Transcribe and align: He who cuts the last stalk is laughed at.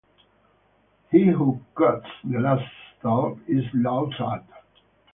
He 1.11 1.27
who 1.27 1.59
cuts 1.77 2.07
the 2.23 2.39
last 2.39 2.65
stalk 2.97 3.37
is 3.47 3.63
laughed 3.75 4.19
at. 4.19 4.45